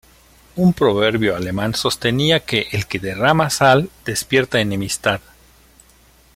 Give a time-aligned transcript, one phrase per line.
[0.55, 5.21] Un proverbio alemán sostenía que "el que derrama sal despierta enemistad".